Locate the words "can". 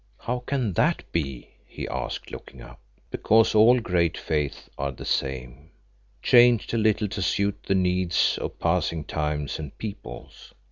0.39-0.73